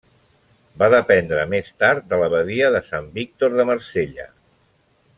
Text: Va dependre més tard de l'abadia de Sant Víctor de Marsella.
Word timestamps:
Va 0.83 0.87
dependre 0.93 1.43
més 1.51 1.69
tard 1.83 2.09
de 2.15 2.19
l'abadia 2.23 2.73
de 2.77 2.83
Sant 2.91 3.13
Víctor 3.21 3.61
de 3.61 3.71
Marsella. 3.73 4.31